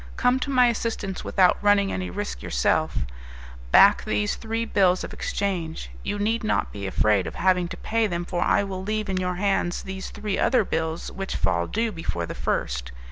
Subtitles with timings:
[0.17, 3.05] Come to my assistance without running any risk yourself;
[3.71, 5.91] back these three bills of exchange.
[6.01, 9.17] You need not be afraid of having to pay them, for I will leave in
[9.17, 12.91] your hands these three other bills which fall due before the first.